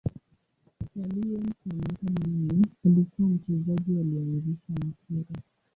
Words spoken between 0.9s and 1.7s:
Lyon